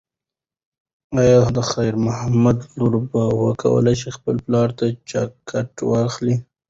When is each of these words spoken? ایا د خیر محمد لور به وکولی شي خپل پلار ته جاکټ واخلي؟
ایا 1.21 1.39
د 1.57 1.59
خیر 1.71 1.93
محمد 2.05 2.57
لور 2.77 2.93
به 3.11 3.21
وکولی 3.43 3.95
شي 4.01 4.09
خپل 4.17 4.35
پلار 4.45 4.69
ته 4.77 4.85
جاکټ 5.09 5.71
واخلي؟ 5.89 6.35